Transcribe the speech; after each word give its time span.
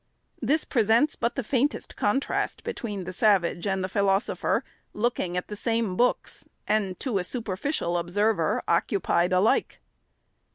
This 0.41 0.63
presents 0.65 1.15
but 1.15 1.35
the 1.35 1.43
faintest 1.43 1.95
contrast 1.95 2.63
between 2.63 3.03
the 3.03 3.13
savage 3.13 3.67
and 3.67 3.83
the 3.83 3.87
philosopher, 3.87 4.63
looking 4.93 5.37
at 5.37 5.47
the 5.47 5.55
same 5.55 5.95
books, 5.95 6.49
and, 6.67 6.99
to 6.99 7.19
a 7.19 7.23
superficial 7.23 7.95
observer, 7.95 8.63
occupied 8.67 9.31
alike. 9.31 9.79